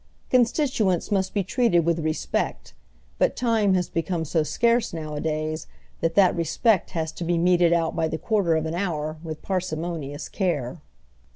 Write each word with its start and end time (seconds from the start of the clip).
Constituents 0.31 1.11
must 1.11 1.31
be 1.31 1.43
treated 1.43 1.81
with 1.85 1.99
respect; 1.99 2.73
but 3.19 3.35
time 3.35 3.75
has 3.75 3.87
become 3.87 4.25
so 4.25 4.41
scarce 4.41 4.93
now 4.93 5.13
a 5.13 5.21
days 5.21 5.67
that 5.99 6.15
that 6.15 6.35
respect 6.35 6.89
has 6.97 7.11
to 7.11 7.23
be 7.23 7.37
meted 7.37 7.71
out 7.71 7.95
by 7.95 8.07
the 8.07 8.17
quarter 8.17 8.55
of 8.55 8.65
an 8.65 8.73
hour 8.73 9.17
with 9.21 9.43
parsimonious 9.43 10.27
care. 10.27 10.81